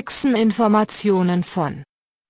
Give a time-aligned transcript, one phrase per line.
[0.00, 1.82] Hexeninformationen von